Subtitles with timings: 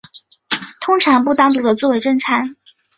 [0.79, 2.55] 通常不单独地作为正餐。